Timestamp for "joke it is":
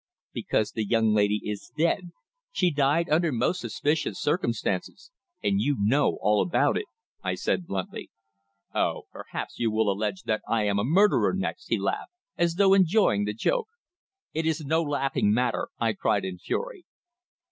13.35-14.61